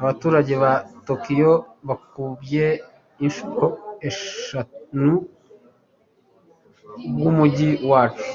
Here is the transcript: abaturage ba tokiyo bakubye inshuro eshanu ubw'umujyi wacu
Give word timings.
abaturage 0.00 0.54
ba 0.62 0.72
tokiyo 1.06 1.52
bakubye 1.88 2.66
inshuro 3.24 3.66
eshanu 4.08 5.10
ubw'umujyi 7.06 7.70
wacu 7.90 8.30